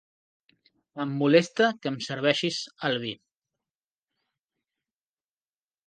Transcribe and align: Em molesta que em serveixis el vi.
Em 1.03 1.11
molesta 1.19 1.67
que 1.83 1.91
em 1.93 1.99
serveixis 2.07 2.59
el 2.91 2.99
vi. 3.05 3.13